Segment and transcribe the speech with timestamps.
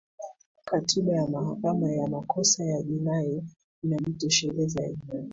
[0.65, 3.43] katiba ya mahakama ya makosa ya jinai
[3.83, 5.29] inajitosheleza yenyewe